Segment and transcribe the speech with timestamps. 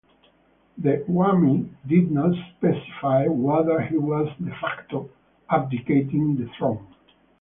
[0.79, 5.11] The Mwami did not specify whether he was "de facto"
[5.47, 6.87] abdicating the throne.